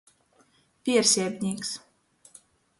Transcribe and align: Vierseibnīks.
Vierseibnīks. 0.89 1.77